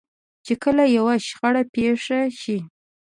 چې 0.45 0.53
کله 0.63 0.83
يوه 0.97 1.15
شخړه 1.27 1.63
پېښه 1.73 2.19
شي. 2.39 2.57